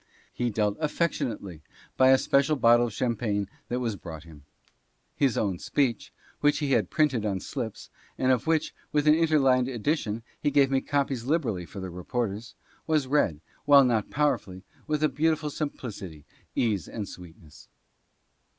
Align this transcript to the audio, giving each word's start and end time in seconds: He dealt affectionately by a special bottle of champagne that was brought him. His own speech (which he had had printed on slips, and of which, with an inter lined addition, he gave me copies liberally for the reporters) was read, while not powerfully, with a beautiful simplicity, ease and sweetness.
He 0.33 0.49
dealt 0.49 0.77
affectionately 0.79 1.61
by 1.95 2.09
a 2.09 2.17
special 2.17 2.55
bottle 2.55 2.87
of 2.87 2.93
champagne 2.93 3.47
that 3.69 3.79
was 3.79 3.95
brought 3.95 4.23
him. 4.23 4.45
His 5.15 5.37
own 5.37 5.59
speech 5.59 6.11
(which 6.39 6.57
he 6.57 6.71
had 6.71 6.77
had 6.85 6.89
printed 6.89 7.23
on 7.23 7.39
slips, 7.39 7.91
and 8.17 8.31
of 8.31 8.47
which, 8.47 8.73
with 8.91 9.05
an 9.07 9.13
inter 9.13 9.37
lined 9.37 9.67
addition, 9.67 10.23
he 10.41 10.49
gave 10.49 10.71
me 10.71 10.81
copies 10.81 11.25
liberally 11.25 11.67
for 11.67 11.79
the 11.79 11.91
reporters) 11.91 12.55
was 12.87 13.05
read, 13.05 13.41
while 13.65 13.83
not 13.85 14.09
powerfully, 14.09 14.63
with 14.87 15.03
a 15.03 15.07
beautiful 15.07 15.51
simplicity, 15.51 16.25
ease 16.55 16.87
and 16.87 17.07
sweetness. 17.07 17.67